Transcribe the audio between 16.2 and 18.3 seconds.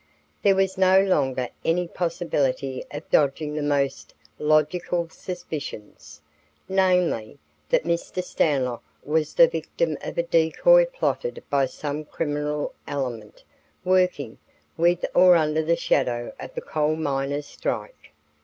of the coal miners' strike.